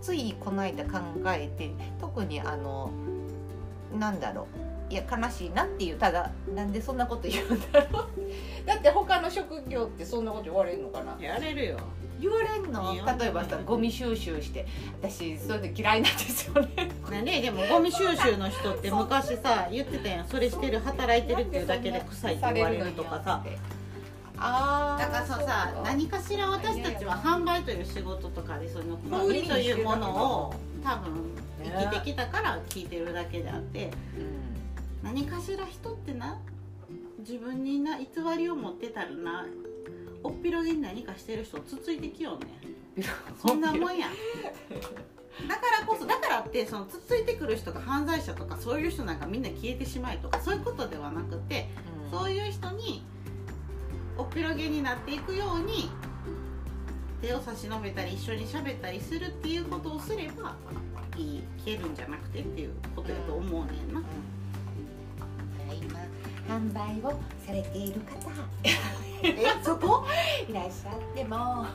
[0.00, 1.70] ついこの間考えて
[2.00, 2.90] 特にあの
[3.98, 4.71] なんだろう。
[4.92, 8.06] いや悲しいなっていうただなんでそんなこと言うんだろう。
[8.66, 11.16] だって他の職業ってそんなこと言われるのかな？
[11.18, 11.78] やれるよ。
[12.20, 12.94] 言われんの？
[13.18, 14.66] 例えばさゴミ収集して。
[15.00, 20.28] 私そういうの嫌いなんですよねなんででもゴミ収集の人って昔さ言ってたやん。
[20.28, 23.42] それしてる働いてるっていうだけで臭いって言われるとかさ。
[24.36, 31.30] あーだからそうさ何かしら私たちは販売という仕事とかでその小売りというものを多分
[31.64, 33.86] 生きてきたから聞いてるだけであって。
[33.86, 33.88] う
[34.20, 34.51] ん
[35.02, 36.38] 何かしら人ってな
[37.18, 39.46] 自分にな偽りを持ってたらな
[40.22, 42.46] おっぴろげに何かしてる人をつついてきよんね。
[43.00, 43.04] ん
[43.44, 44.08] そんなもんや。
[45.48, 51.68] だからこそだからってそのつついてくる人が犯罪者とかそういう人なんかみんな消えてしまえとかそういうことではなくて
[52.12, 52.18] うん。
[52.18, 53.04] そういう人に
[54.16, 55.90] おっぴろげになっていくように
[57.22, 60.56] 手を差し伸べたり一緒に喋ったりするっていうことをすれば
[61.16, 64.02] いい消えるんじゃなくてっていうことやと思うねんな、今
[66.48, 67.10] 販売を
[67.46, 68.30] されている方。
[69.22, 70.04] えそこ？
[70.48, 71.66] いらっしゃっても。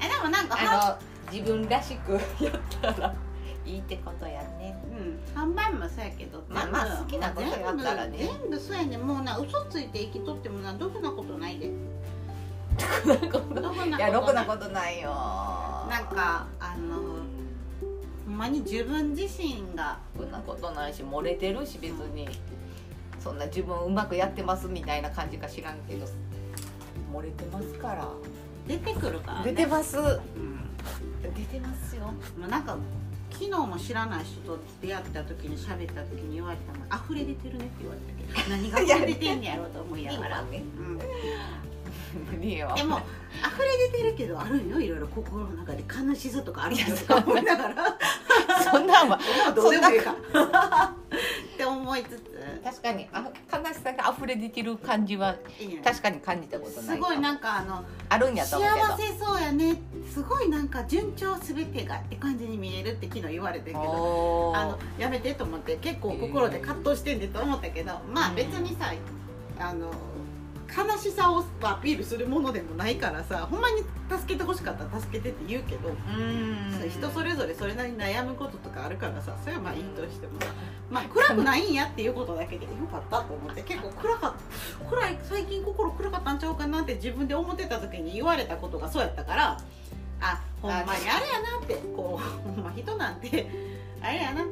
[0.00, 0.98] えでもなんかはあ
[1.30, 2.12] の自分らしく
[2.42, 3.14] やったら
[3.64, 4.76] いいってことやね。
[5.36, 8.18] うん、販売もそうやけどまあまあ好きなことやったらね。
[8.40, 9.06] 全部そうやねん。
[9.06, 11.70] もうな嘘ついて生きとってもなどくなことないで。
[13.06, 13.60] どくなこと？
[13.60, 13.88] ない？
[13.88, 15.10] いやろくなことないよ。
[15.10, 16.96] なんかあの
[18.26, 19.98] ほんまに自分自身が。
[20.18, 22.28] ろくなことないし漏れてるし別に
[23.22, 26.06] そんな自分うまくやってますみたいな感じか知らんけど。
[27.12, 28.08] 漏れてますから。
[28.66, 29.98] 出てくるから、ね、出てます。
[29.98, 30.60] うん。
[31.34, 32.06] 出てますよ。
[32.38, 32.76] もうなんか
[33.30, 37.04] 昨日も知らない人と出会った時に喋った時に言われたの。
[37.04, 38.50] 溢れ出てるねって言われたけど。
[38.56, 40.64] 何が溢れ出てんねやろうと思いながら、今ね。
[40.78, 40.98] うん、
[42.40, 43.00] でも
[43.40, 44.80] 溢れ出てるけどあるんよ。
[44.80, 47.98] いろいろ心の中で悲しさとかあるんよとか思いながら。
[48.62, 49.18] そんな んは
[49.54, 50.14] どうでもいいか
[51.92, 52.62] 思いつつ。
[52.64, 55.36] 確かにあ悲しさが溢れ出てる感じは
[55.84, 58.86] 確かに感じたことないすごいなんかあのあるんやと思うけど。
[58.86, 59.76] 幸せそうやね
[60.10, 68.34] すごいなんか順調すべてがって感じに見えるって昨日言われてんけどあのやめてと思って結構心で葛藤してんでと思ったけど、まあうん。
[68.36, 68.92] 別にさ
[69.58, 69.92] あの
[70.74, 76.88] 悲しさをアピールするものでもないからさほんまに助けてほしかったら助けてって言うけど、うん。
[76.88, 80.32] 人それぞれそれなりに悩むこととかあるからさそれはまあいいとしても
[80.90, 84.32] まあ暗くないんやっていうことだけでよかったと思って結構暗かっ
[84.80, 89.58] た暗い最近心暗かったんちゃうかなって自分で思ってた時に言われたことがそうやったから
[90.20, 91.10] あほんまにあれや
[91.58, 93.46] なってこうほんま人なんて
[94.02, 94.44] あれやな。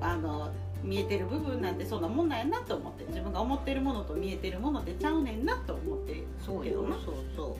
[0.00, 0.52] あの
[0.88, 6.86] 見えてる部分なんてそんなもんなんやなと思って自分が思ってるものと見えてるものでちゃうねんなと思ってそうよ。
[7.04, 7.56] そうそう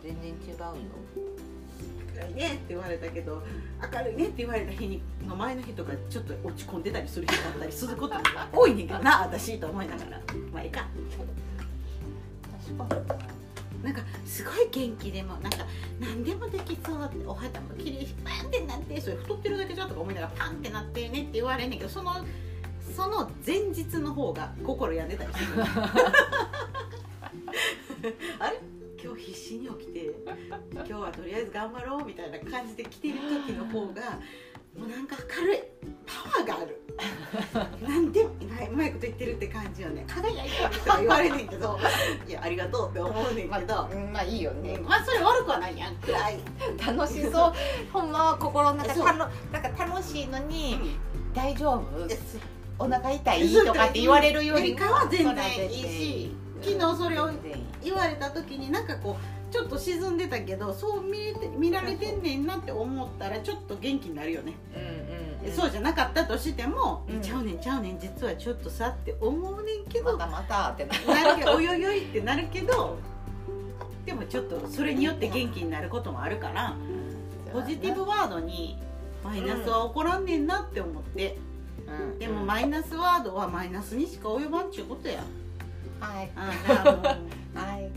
[0.00, 0.74] 全然違うよ
[2.14, 3.42] 明るいねって言われたけど
[3.92, 8.22] 明るいねって言われた日にの前の日とかちょっと落ち込んでたりする日だったりすることが
[8.54, 10.20] 多いねんけどな私と思いながら。
[10.52, 10.86] まあいいか。
[12.88, 13.16] 確か
[13.82, 15.58] なんかすごい元気でもなんか
[16.00, 22.12] 何でもできそうってお肌も綺麗しパンってなってそれ太ってるだけじゃとか思いながらパンってなってるねって言われんねんけどその
[22.98, 25.62] その前日の方が心病んでたりする。
[28.40, 28.58] あれ？
[29.00, 30.10] 今日必死に起きて
[30.74, 33.14] 今日はとりあえず頑張ろうみたいな感じで来てる
[33.46, 34.18] 時の方が
[34.76, 35.60] もうなんか明るい
[36.04, 36.82] パワーがある。
[37.80, 40.04] なんでもうまいこと言ってるって感じよね。
[40.08, 41.78] 輝いてるとか言われんねんけど
[42.26, 44.76] いやありがとうって思うねんけど、まあ、うんまあいいよね。
[44.78, 45.94] まあそれ悪くはないやん。
[45.98, 46.40] 暗い、
[46.84, 47.52] 楽しそう。
[47.92, 50.98] ほんまは心の中たのなんか楽しいのに
[51.32, 52.08] 大丈夫？
[52.08, 57.30] ですお腹痛いとかって言われるよりかは全然いいし昨日それを
[57.82, 72.98] 言われた時になんかこうちょっと沈んでたけどそう見れて見られてんねんなって思ったらちょっと元気になるよね、うんうん、うん、そうじゃなかったとしても、うんちゃうねんちゃうねん実はちょっとさって思うねんけどまたまたってなるなるけどおよよいってなるけど
[74.04, 76.76] でもちょっとそれによって元気になることもあるから
[77.52, 78.78] ポジティブワードに
[79.24, 81.47] マイナスは起こらんねんなって思って、うん
[82.18, 85.22] でもマイナスワードはマイナスにしか及ばんっちゅうことや。
[86.00, 86.30] はい。
[86.36, 87.04] あだからもう
[87.58, 87.90] はい。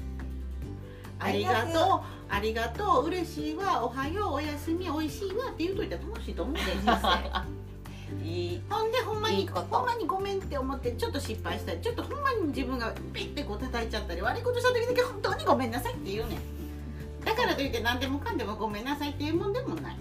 [1.19, 2.01] ありがとう。
[2.29, 3.05] ありがとう。
[3.07, 3.83] 嬉しいわ。
[3.83, 4.33] おはよう。
[4.33, 4.89] おやすみ。
[4.89, 8.61] おいしいわって言うといたら楽しいと思うで人生 いい。
[8.69, 11.19] ほんでほんまにほんまにごめんって思ってちょっと。
[11.19, 17.25] 失敗したりちょっとほんまに自分がピッてこう叩いちゃったり悪いことした時だけ本当にごめんなさいって言うねん。
[17.25, 19.97] だからといって何でもかんでもごめんなさいっていうもんでもない。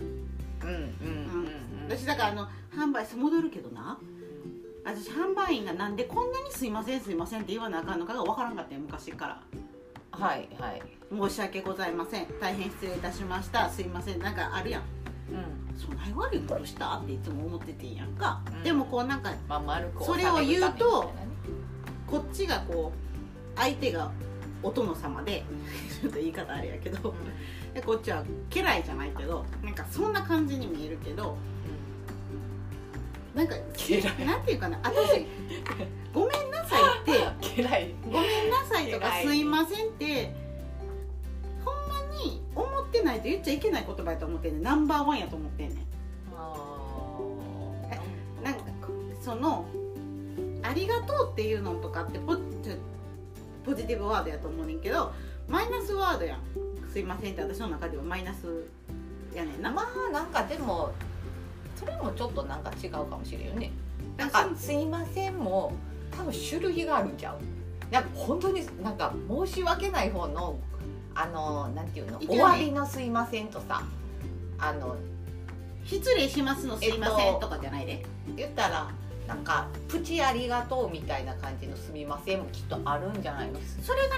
[0.63, 0.85] うんうんうん。
[0.85, 1.89] うん。
[1.89, 3.99] 私だからあの販売戻るけどな。
[4.85, 9.43] 私販売員がなんでこんなに「すいませんすいません」って言わなあかんのかが分からんかったよ昔から。
[10.13, 10.83] はいはい。
[11.13, 12.27] 申し訳ございません。
[12.41, 13.69] 大変失礼いたしました。
[13.69, 14.21] すいません。
[14.21, 14.83] なんかあるやん。
[15.31, 15.79] うん。
[15.79, 16.99] そんな悪いことした？
[16.99, 18.63] っていつも思っててんやんか、うん。
[18.63, 21.29] でもこうなんかまあ丸くそれを言うと収めるためみたいなね。
[22.07, 24.11] こっちがこう相手が
[24.63, 25.45] お殿様で
[26.01, 27.15] ちょっと言い方あれやけど
[27.73, 31.37] でこっちは家来じゃないけどなんかそんな感じに見えるけど
[33.35, 33.55] なんか
[34.25, 34.79] なんていうかな。
[34.83, 35.27] 私
[36.13, 37.11] ごめんなさいって。
[38.05, 40.35] ごめんなさいとかすいませんって
[41.65, 44.63] ほんまに思ってないと言っちゃいけない言葉やと思ってんねん。
[44.63, 45.79] ナンバーワンやと思ってんねん。
[48.43, 48.61] なんか
[49.23, 49.67] その
[50.63, 52.37] 「ありがとう」っていうのとかってポ
[53.65, 55.13] ポジティブワードやと思うねんけど
[55.49, 56.41] マイナスワードやん
[56.91, 58.47] 「すいません」って私の中ではマイナス
[59.35, 59.71] やねんな。
[59.71, 60.93] まあなんかでも
[61.81, 63.73] それもちょっとなんか違うかもしれんよね。
[64.17, 65.73] なんかあそう「すいません」も
[66.15, 67.39] 多分種類があるんちゃう。
[67.91, 69.13] なんか本当になんか
[69.47, 70.59] 申し訳ない方の
[71.15, 73.83] あのなんていうの終わりの「すいません」とさ
[74.59, 74.95] あの
[75.85, 78.05] 失礼しますのすいませんえっととかじゃないで、
[78.37, 78.91] 言ったら
[79.27, 83.59] なんか「プチありがとう」みたいな感じの「すみません」もきっとあるんじゃないの？
[83.61, 84.15] すそれがな。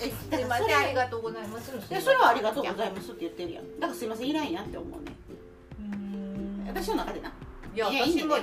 [0.00, 0.76] えだいからそれません。
[0.76, 1.72] ありがとうございます。
[2.00, 3.80] それはありがとうございますって言ってるやん。
[3.80, 5.12] だからすいませんいらんやって思うね
[6.66, 7.32] 私の中でな。
[7.74, 8.36] いや私も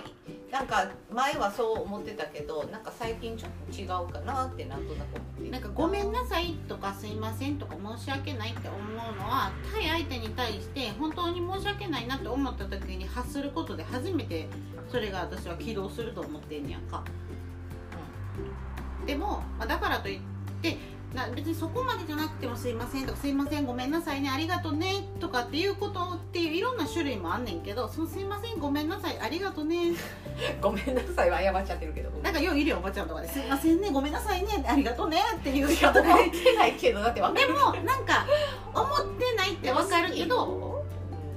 [0.51, 14.49] なんか前はそう思ってたけどなんか最近ちょっと違うかなってなんとなく思ってなんか「ごめんなさい」とか「すいません」とか「申し訳ない」って思うのは対相手に対して本当に申し訳ないなって思った時に発することで初めて
[14.91, 17.01] それが私は起動すると思ってんねやんか。
[19.05, 20.19] でも、まあ、だからといっ
[20.61, 20.77] て
[21.13, 29.93] な別にそこまでじゃなくても「すいません」とか「すいませんごめんなさいねありがとうね」とかっていうことっていういろんな種類もあんねんけど「そのすいませんごめんなさいありがとうね」
[30.61, 32.11] ごめんなさいは謝っちゃってるけど。
[32.21, 36.01] なんかよういるよおばちゃんとかで「すいませんねごめんなさいねありがとうね」っていう人と。
[36.01, 38.25] 言かってないけどだって分でもなんか
[38.73, 40.70] 思ってないってわかるけどど「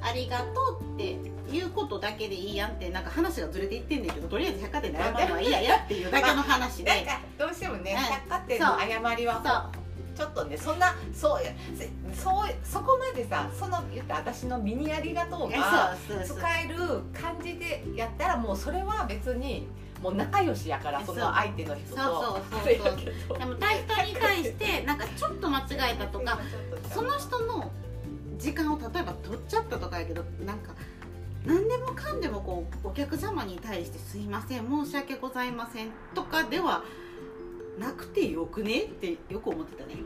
[0.05, 1.17] ありがとう」って
[1.51, 6.85] いうことだけでいいやんってなんか話がずれていってんねんけどとりあえず百貨店で謝るのはいいややっていうだけの話。
[6.85, 7.55] でなんかどう。
[7.55, 7.95] してもねう。
[7.95, 9.71] ん百貨店の誤りは
[10.17, 11.43] ちょっとねそんなそう。
[11.77, 12.55] せそう。
[12.65, 15.53] そこまでさその言った私のミニありがとう。
[15.53, 16.19] えがそう。
[16.19, 16.27] そう。
[16.29, 16.39] そう。
[16.39, 16.77] 使える
[17.13, 18.57] 感じでやったらもう。
[18.57, 19.67] それは別に
[20.03, 20.15] もう。
[20.15, 21.17] 仲良しやからそう。
[21.17, 22.13] その相手の人とそう。
[22.13, 22.43] そう。
[22.51, 22.61] そう。
[22.63, 26.39] あれやけどでも対人に対してなんかちょっと間違えたとか
[26.93, 27.71] その人の
[28.39, 30.75] 時間を例えば取っちゃったとかやけどなんか
[31.45, 36.83] 何でもかんでもこうお客様に対して「すいません申し訳ございません」とかでは
[37.79, 39.97] なくてよくねってよく思ってたね、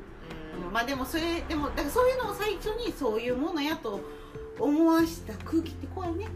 [0.67, 0.73] うん。
[0.73, 4.01] まあでもそれでもだからそういうのを最初にそういうものやと
[4.59, 6.29] 思わした空気って怖いね。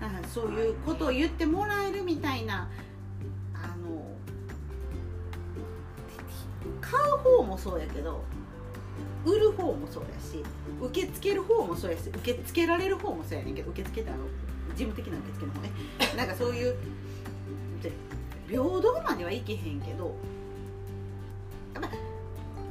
[0.00, 2.70] あそういうことを言ってもらえるみたいな
[3.54, 4.16] あの
[6.80, 8.24] 買う方もそうやけど
[9.24, 10.42] 売る方もそうやし
[10.80, 14.24] 受け付ける方もそうやし受け付けられる方もそうやねんけど受け付けたの
[14.74, 15.70] 事務的な受け付けの方ね。
[16.16, 16.74] なんかそういう
[17.82, 17.92] で
[18.48, 20.14] 平等まではいけへんけど
[21.74, 21.90] やっぱ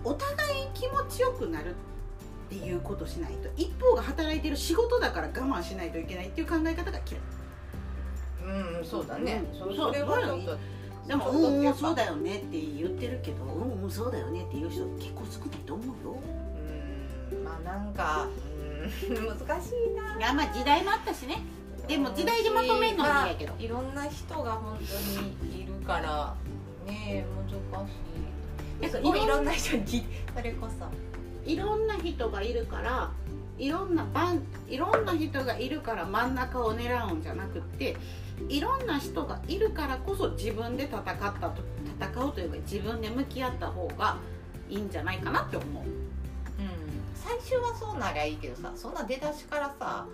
[0.04, 1.74] お互い気持ちよくなるっ
[2.50, 7.22] ていうことしないと一方が働いてる仕事だから我慢しないといけないっていう考え方が嫌い。
[8.42, 9.44] うんそうだね。
[9.54, 9.60] うん。
[9.60, 10.18] そそれは
[11.10, 16.20] でも「そううんうんそうだよね」って言ってるけど「うんうんそうだよね」っていう人結構少ないと思うよ。
[17.32, 18.28] うんまあなんか
[19.10, 20.18] うん 難しいな。
[20.18, 21.42] いやまあ時代もあったしね。
[21.88, 23.54] でも時代でまとめんのもいいやけど。
[23.54, 26.36] まあいろんな人が本当にいるから
[26.86, 28.82] ね難しい。
[28.82, 30.86] なんかすごいいろんな人にそれこそ。
[31.50, 33.10] いろんな人がいるから
[33.58, 37.98] いろんな番いろんな人がいるから真ん中を狙うんじゃなくって
[38.48, 41.62] いろんな人がいるからこそ自分で戦ったと
[42.00, 44.18] 戦うというか自分で向き合った方が
[44.70, 45.84] いいんじゃないかなって思う。
[45.84, 45.90] うん。
[47.16, 50.06] 最初はそうなりゃいいけどさそんな出だしからさ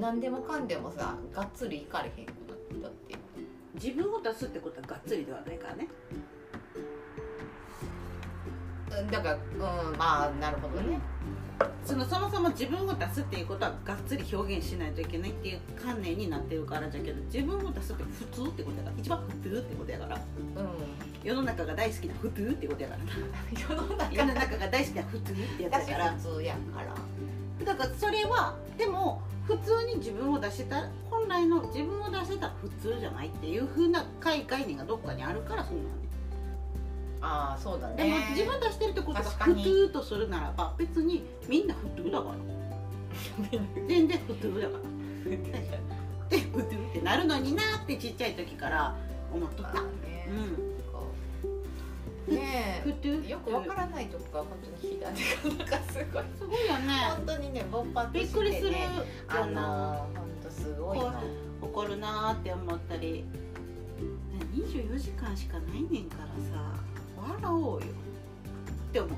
[0.00, 3.16] 何でもかんでもさがっつりいかれへんくなったって
[3.74, 5.88] 自分を出すってことはがっつりではないからね。
[9.00, 10.98] うんだからうんまあなるほどね
[11.84, 18.96] そのそもそも自分を出すっていうことはがっつり表現しないといけないっていう観念になってるからじゃけど自分を出すって普通ってことやから。
[18.98, 20.22] 一番普通ってことやからうん。
[21.22, 23.00] 世の中が大好きな普通ってことやから。
[23.60, 26.12] 世の中世の中が大好きな普通ってやつ私やから。
[26.12, 27.64] 普通やから。
[27.64, 35.82] だからそれはでも普通に自分を出したら本来の自分を出せたら普通じゃないっていう風な概概念がどっかにあるからそうな。
[35.82, 35.90] んね
[37.22, 42.34] ああそうだでもね自分出してるってことが普通とするならば別にみんな普通だから。
[43.86, 44.82] 全然普通だから。
[46.28, 48.96] で普通ってなるのになってちっちゃい時から
[49.32, 49.74] 思っとった。
[49.74, 50.28] まあね
[52.28, 52.34] うん。
[52.34, 56.22] ねえよくわからないとこが本当に火種がなんかすごい。
[56.38, 56.94] すごいよね。
[57.16, 58.70] 本当にね勃発びっしてくりする。
[58.72, 58.88] ね
[59.28, 61.12] あの本当すごいの。
[61.60, 63.12] 怒るなーって思ったり。
[63.12, 63.26] ね
[64.54, 66.74] 24時間しかないねんからさ
[67.22, 67.86] 笑おうよ
[68.88, 69.10] って思う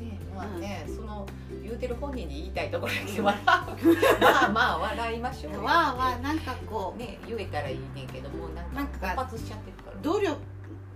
[0.00, 1.26] ねまあね、うその
[1.62, 9.96] 言うてる本人に言いたいところやけど笑うまあまあ笑いましょうよわーわーなんかこうね言えたらいいねんけどもうなんかか勃発しちゃってるから。
[10.00, 10.36] 努力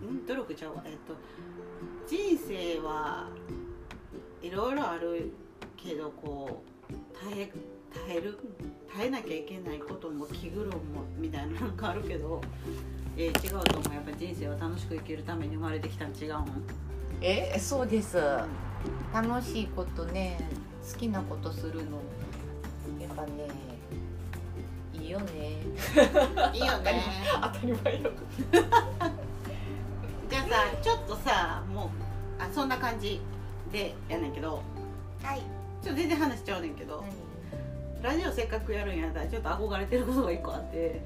[0.04, 0.82] ん努力ちゃうわ。
[0.86, 1.14] えっと
[2.08, 3.28] 人生は
[4.42, 5.32] いろいろある
[5.76, 6.92] けどこう
[7.30, 7.52] 耐え
[8.06, 8.38] 耐える
[8.94, 12.40] 耐えなきゃいけないことも気苦労もみたいななんかあるけど、
[13.16, 13.94] えー違うと思う。
[13.94, 16.44] やっぱ人生は楽しく生きるために生まれてきたん違うん。
[17.20, 18.18] えそうです。
[19.12, 20.38] 楽しいことね。
[20.90, 21.98] 好きなことするの。
[23.00, 23.48] やっぱね
[24.94, 25.58] いいよね。
[26.54, 27.02] いいよね。
[27.42, 28.10] 当たり前よ。
[30.30, 30.48] じゃあさ
[30.82, 31.88] ちょっとさもう
[32.42, 33.20] あそんな感じ
[33.70, 34.62] でやねんけど。
[35.22, 35.42] はい。
[35.82, 37.04] ちょっと全然話しちゃうねんけど。
[38.02, 41.00] ラジオせっかくやるんやったらちょっと憧れてることが一個あって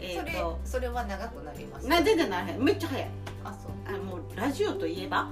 [0.00, 0.58] えっ、と。
[0.64, 1.88] それは長くなります？
[1.88, 2.62] な全然ならへん。
[2.62, 3.08] めっちゃ早い。
[3.44, 3.94] あそう。
[3.94, 5.28] あもうラジオといえば？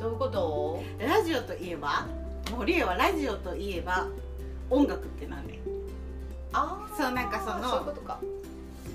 [0.00, 0.82] どういうこと？
[0.98, 2.06] ラジオといえば？
[2.50, 4.06] もうリエはラジオといえば？
[4.70, 5.56] 音楽ってなんねん
[6.54, 8.18] ああそうなんかそのそういうことか。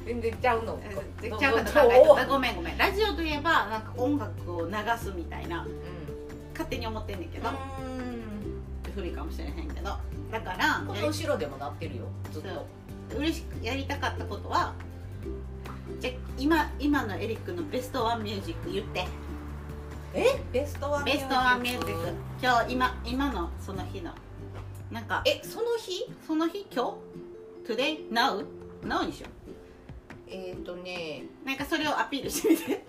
[0.05, 0.79] 全然ちゃうの。
[1.21, 2.77] ちゃうかと考えたごめんごめん。
[2.77, 5.63] ラジオといえばなんか音楽を流すみたいな。
[5.63, 5.71] うん。
[6.53, 8.93] 勝手に思ってんねんけど、うん。
[8.95, 9.97] 古いかもしれへんけど。
[10.31, 12.05] だからこやの後ろでもなってるよ。
[12.31, 12.47] ずっと。
[12.49, 12.55] り
[13.15, 14.73] 嬉しくやりたかったことは
[15.99, 19.05] じゃあ今今のエリックのベストワンミュージック言って。
[20.13, 20.25] え？
[20.51, 22.13] ベストワンベストワンミュージック。
[22.41, 24.11] 今日今今のその日の。
[24.91, 26.05] なんかえその日？
[26.25, 26.67] その日？
[26.73, 26.97] 今
[27.65, 28.09] 日？Today?
[28.11, 28.45] Now?
[28.83, 29.27] Now にしよ
[30.27, 31.23] えっ、ー、とね。
[31.43, 32.85] うなんかそれをアピールしてみて。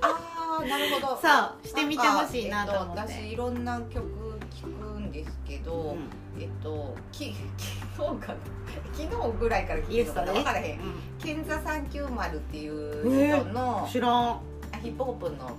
[0.00, 1.06] ああなるほど。
[1.20, 1.28] そ
[1.64, 3.00] うしてみてほしいなと思って。
[3.00, 5.96] えっと私いろんな曲聴くんですけど、
[6.38, 7.34] えっとき
[7.96, 8.38] 昨日かな？
[8.94, 10.32] 昨日ぐらいから聞いてるのかな？
[10.32, 10.78] 分からへん。
[10.78, 10.80] う
[11.22, 14.40] KEN THE 390っていう人のん、知らん。
[14.82, 15.56] ヒップホップの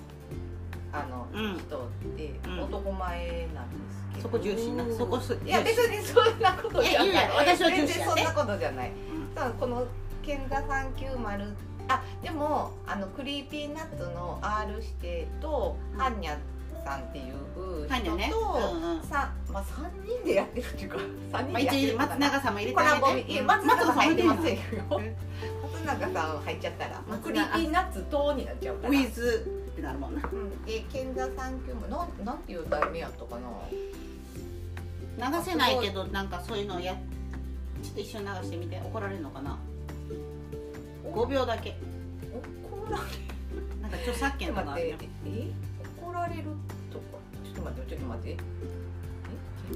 [0.91, 1.57] あの、うん。
[1.57, 1.81] 人っ
[2.17, 2.61] てうん。
[2.63, 7.29] 男前なんですけど、そこ重視なそこすいや別にそんなことじゃない。
[7.37, 8.91] 私は重然そんなことじゃない。
[8.91, 9.53] うん。
[9.53, 9.85] この
[10.21, 11.53] KEN THE 390
[11.89, 15.99] あでもあのクリーピーナッツの R 指定と、うん。
[15.99, 16.37] ハンニャ
[16.83, 19.03] さんっていう人と、ねうんうん。
[19.03, 20.97] さまあ、3人でやってるっていうか
[21.31, 22.15] 3まあ、 人でやって一るかな。
[22.15, 23.31] 応松永さんも入れてあげて。
[23.31, 24.61] いや松永さん入ってませんよ。
[24.91, 25.15] うん。
[25.85, 27.01] 松永さん入っちゃったら。
[27.23, 28.89] クリーピーナッツ等になっちゃうから。
[28.89, 30.29] ウィズってなるもんな。
[30.31, 33.49] うん、で KEN THE 390なんなんていう題名やったかな。
[35.15, 36.93] 流せないけどなんかそういうのをや
[37.83, 38.81] ちょっと一緒に流してみて。
[38.83, 39.57] 怒られるのかな。
[41.05, 41.75] 5秒だけ。
[42.63, 43.03] 怒られ
[43.81, 45.39] なんか著作権とかあるよっと待って。
[45.39, 45.51] え
[46.01, 46.43] 怒られる
[47.69, 48.29] っと待ってちょっと待って。
[48.31, 48.41] えケ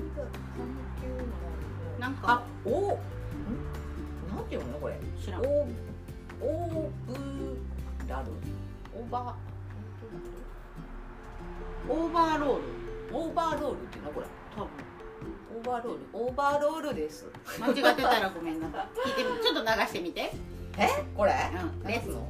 [0.02, 2.22] ンザ390なんか。
[2.28, 4.36] あおん？
[4.36, 5.00] なんていうのこれ。
[5.24, 5.42] 知らん。
[5.42, 5.74] オーブ
[8.08, 8.32] ラル。
[8.96, 9.36] オーバ
[11.90, 12.64] オーバーロール。
[13.12, 14.26] ーオーバーロールっていうのこれ。
[14.56, 14.70] 多分。
[15.58, 16.00] オーバーロール。
[16.14, 17.26] オーバーロールです。
[17.60, 18.72] 間違ってたらごめんな聞
[19.12, 20.32] いてみ ちょっと流してみて。
[20.78, 20.88] え？
[21.16, 21.34] これ？
[21.84, 22.30] うん流すの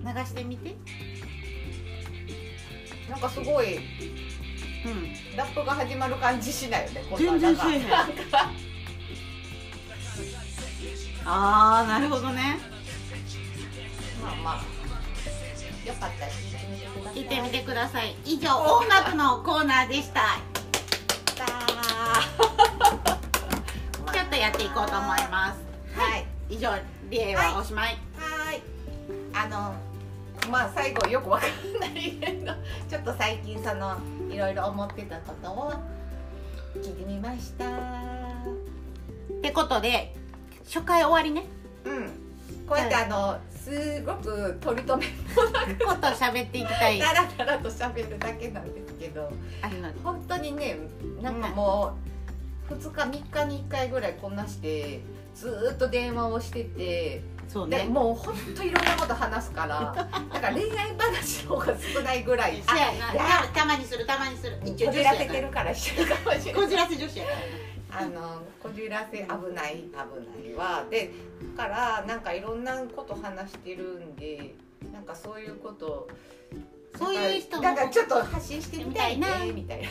[0.00, 0.76] 流してみて
[3.08, 3.82] なんかすごいうん。
[5.36, 7.92] ラップが始まる感じしないよねこんな全然せえへん
[11.24, 12.58] ああなるほどね。
[14.22, 14.62] まあまあ。
[15.86, 16.32] よかったら
[17.12, 18.14] 聞いてみてください。
[18.24, 20.38] 以上音楽のコーナーでした。
[21.36, 21.46] さ
[24.12, 25.60] ちょっとやっていこうと思います。
[25.98, 26.26] はい。
[26.48, 26.70] 以上
[27.10, 28.62] リエはおしまい、はい。
[29.34, 29.74] あの
[30.50, 31.50] まあ最後よくわかん
[31.80, 32.18] ない
[33.08, 33.96] と最近その
[34.30, 35.72] いろいろ思ってたことを
[36.76, 37.64] 聞いてみました。
[37.64, 40.14] ってことで
[40.64, 41.46] 初回終わりね。
[41.84, 42.06] うん。
[42.68, 46.98] こうやってあのすごく取り留めこと喋っていきたい。
[46.98, 49.32] だらだらと喋るだけなんですけど。
[50.04, 50.76] 本当にね
[51.22, 51.96] なんかも
[52.70, 55.00] う2日3日に1回ぐらいこんなして
[55.34, 57.84] ずーっと電話をしててでそうね。
[57.84, 62.62] もう本当いろんなこと話すから だから恋愛話の方が少ないぐらい。
[62.66, 63.12] そうやな。
[63.42, 64.60] たたまにするたまにする。
[64.64, 67.38] 一応こじらせてるからしてるかもしれないこじらせ女子やから。
[68.00, 70.04] あのこじらせ危ない危な
[70.50, 70.84] いは。
[70.90, 71.10] で
[71.56, 74.54] だからなんかいろんなこと話してるんで
[74.92, 76.06] なんかそういうこと
[76.98, 79.88] そういう人もなんかちょっと発信してみたいねみみたいな。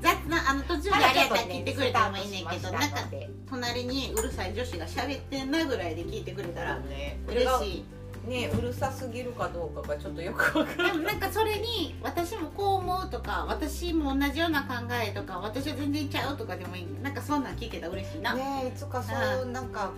[0.00, 7.18] 雑なあの途中であれやったら聞いてくれてもいいねんけどスタートしまなんかしたので隣にうるさい女子が喋ってんなぐらいで聞いてくれたらね。
[7.28, 7.84] 嬉しい。
[8.28, 16.86] ねうるさすぎるかどうかがちょっとよくわかでもなんかそれに私もこう思うとか私も同じような考えとか私は全然ちゃうとかでもいい。
[17.02, 19.12] なんかそんなん聞けたら嬉しいな、ねいつかそ
[19.42, 19.92] うなんか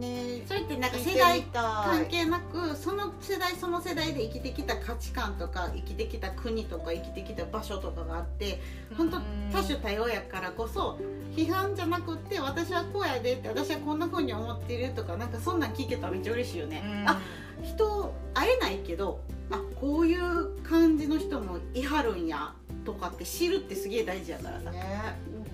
[0.00, 0.42] ね。
[0.46, 8.60] それってなんか世代関係なくその世代その世代で生きてきた価値観とか生きてきた国とか生きてきた場所とかがあって
[8.96, 9.18] 本当
[9.52, 10.98] 多種多様やからこそ
[11.36, 17.08] 批判じゃなくって私はこうやでって私はこんな風に思ってるとかなんかそんなん聞けたらめっちゃ嬉しいよね、うん。
[17.08, 17.20] あ
[17.62, 19.20] 人会えないけど
[19.50, 24.82] あこういう感じの人もいはるんやとかって知るってすげえ大事やからさ、ね。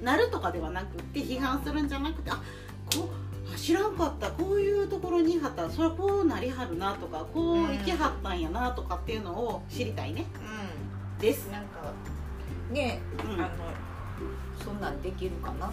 [0.02, 2.34] なるとかではなくって批判するんじゃなくてあ
[2.94, 3.25] こうあ
[3.56, 4.30] 知らんかった。
[4.30, 10.26] こういうところにいはったらそれはこうなりはるなとかこう生きはったんやなとかっていうのを知りたいね。
[11.18, 11.46] です。
[11.46, 11.92] うん、なんか
[12.70, 13.40] ねうん。
[13.40, 13.48] あの
[14.62, 15.70] そんなんできるかな？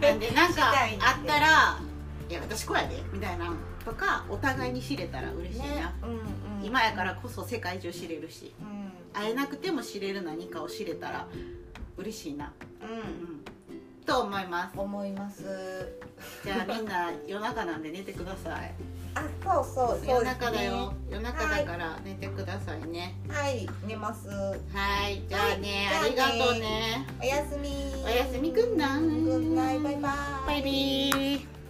[0.00, 1.78] なんでなんか あったら
[2.28, 3.52] 「いや私こうやで」みたいな
[3.84, 6.10] とかお互いに知れたら嬉しいな、ねうん
[6.58, 6.64] うん。
[6.64, 8.92] 今やからこそ世界中知れるしうん。
[9.14, 11.26] 会えなくても知れる何かを知れたら
[11.98, 12.50] 嬉しいな、
[12.80, 13.44] ううん、
[14.06, 14.76] と思います。
[14.76, 15.42] ん思います。
[16.44, 18.74] じゃあみんな夜中なんで寝てください。
[19.14, 20.94] あそうそうそう夜中だよ。
[21.10, 23.14] 夜中だから寝てくださいね。
[23.28, 24.28] はい寝ます。
[24.28, 27.06] はいじゃあね、はいありがとうね。
[27.20, 27.70] おやすみ。
[28.04, 30.46] おやすみグッナイグッナイバイバイ。
[30.46, 31.61] バイビー